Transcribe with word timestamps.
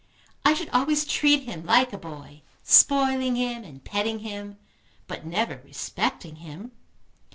I 0.43 0.55
should 0.55 0.69
always 0.69 1.05
treat 1.05 1.43
him 1.43 1.63
like 1.63 1.93
a 1.93 1.97
boy, 1.99 2.41
spoiling 2.63 3.35
him 3.35 3.63
and 3.63 3.83
petting 3.83 4.17
him, 4.17 4.57
but 5.05 5.27
never 5.27 5.61
respecting 5.63 6.37
him. 6.37 6.71